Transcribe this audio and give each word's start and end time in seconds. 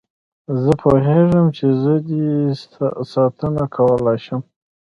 زه 0.63 0.71
پوهېږم 0.81 1.45
چې 1.57 1.65
زه 1.81 1.93
دې 2.07 2.27
ساتنه 3.11 3.63
کولای 3.75 4.17
شم. 4.25 4.41